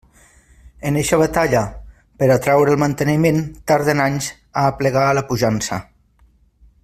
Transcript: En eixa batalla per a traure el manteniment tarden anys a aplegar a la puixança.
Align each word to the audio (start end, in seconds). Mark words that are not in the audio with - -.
En 0.89 0.95
eixa 1.01 1.19
batalla 1.23 1.61
per 2.23 2.29
a 2.35 2.37
traure 2.47 2.73
el 2.75 2.81
manteniment 2.85 3.39
tarden 3.73 4.03
anys 4.07 4.31
a 4.63 4.65
aplegar 4.73 5.07
a 5.11 5.15
la 5.19 5.27
puixança. 5.33 5.83